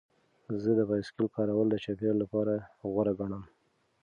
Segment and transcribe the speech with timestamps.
[0.61, 2.53] زه د بایسکل کارول د چاپیریال لپاره
[2.91, 3.43] غوره ګڼم.